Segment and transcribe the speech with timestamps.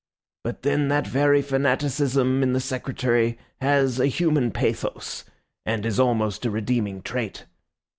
[0.43, 5.25] But then that very fanaticism in the Secretary has a human pathos,
[5.63, 7.45] and is almost a redeeming trait.